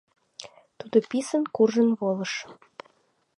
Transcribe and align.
Тудо 0.77 0.97
писын 1.09 1.43
куржын 1.55 1.89
волыш. 1.99 2.33